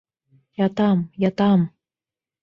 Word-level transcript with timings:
Ятам, 0.65 0.97
ятам! 1.29 1.59